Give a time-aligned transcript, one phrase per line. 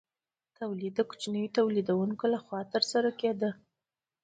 [0.57, 3.51] تولید د کوچنیو تولیدونکو لخوا ترسره کیده.